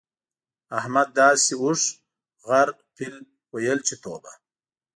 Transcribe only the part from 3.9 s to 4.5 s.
توبه!